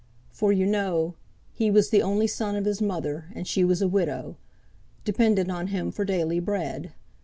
[0.31, 1.13] For, you know,
[1.53, 4.35] "he was the only son of his mother, and she was a widow;"
[5.05, 6.91] dependent on him for daily bread.